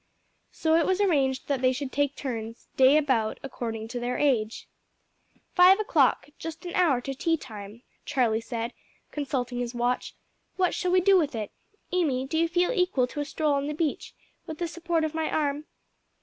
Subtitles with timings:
[0.51, 4.67] So it was arranged that they should take turns, day about, according to their age.
[5.53, 8.73] "Five o'clock just an hour to tea time," Charlie said,
[9.11, 10.15] consulting his watch:
[10.55, 11.51] "what shall we do with it?
[11.91, 14.15] Amy, do you feel equal to a stroll on the beach,
[14.47, 15.65] with the support of my arm?"